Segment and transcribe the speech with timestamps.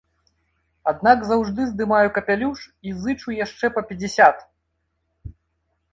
[0.91, 4.37] Аднак заўжды здымаю капялюш і зычу яшчэ па пяцьдзясят!